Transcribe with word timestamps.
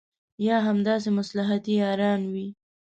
یا 0.47 0.57
همداسې 0.67 1.09
مصلحتي 1.19 1.73
یاران 1.81 2.21
وي. 2.33 2.47